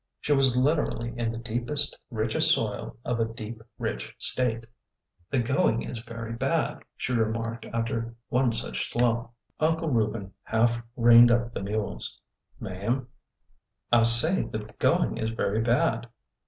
[0.19, 4.65] She was literally in the deepest, richest soil of a deep, rich State."
[5.29, 9.29] The going is very bad," she remarked after one such slough.
[9.59, 9.69] 22 ORDER NO.
[9.75, 12.19] 11 Unde Reuben half reined up the mules.
[12.59, 13.09] Ma'am?''''
[13.93, 16.07] I say the going is very bad."